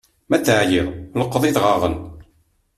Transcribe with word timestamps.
Ma 0.29 0.37
teεyiḍ 0.45 0.87
lqeḍ 1.21 1.43
idɣaɣen! 1.45 1.95